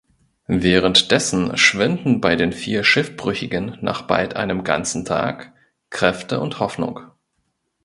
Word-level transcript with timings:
Währenddessen 0.47 1.55
schwinden 1.57 2.21
bei 2.21 2.35
den 2.35 2.53
vier 2.53 2.83
Schiffbrüchigen 2.83 3.77
nach 3.81 4.01
bald 4.01 4.35
einem 4.35 4.63
ganzen 4.63 5.05
Tag 5.05 5.53
Kräfte 5.91 6.39
und 6.39 6.59
Hoffnung. 6.59 7.01